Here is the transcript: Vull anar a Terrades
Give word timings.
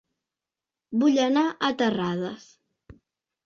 Vull 1.03 1.21
anar 1.27 1.45
a 1.51 1.71
Terrades 1.85 2.51